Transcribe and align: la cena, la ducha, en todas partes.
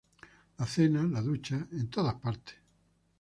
la 0.57 0.65
cena, 0.65 1.03
la 1.03 1.21
ducha, 1.21 1.67
en 1.73 1.87
todas 1.87 2.15
partes. 2.15 2.55